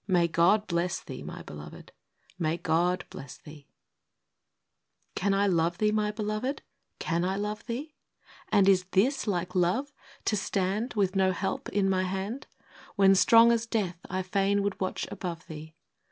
[0.18, 1.92] —May God bless thee, my beloved—
[2.40, 3.68] may God bless thee!
[5.16, 5.22] A VALEDICTION.
[5.22, 6.62] 55 Can I love thee, my beloved,—
[7.06, 7.94] can I love thee?
[8.50, 9.92] 'And is this like love,
[10.24, 12.48] to stand With no help in my hand.
[12.96, 15.76] When strong as death I fain would watch above thee